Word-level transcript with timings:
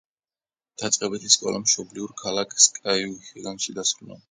დაწყებითი 0.83 1.29
სკოლა 1.35 1.61
მშობლიურ 1.67 2.15
ქალაქ 2.23 2.59
სკაუჰიგანში 2.65 3.79
დაასრულა. 3.81 4.19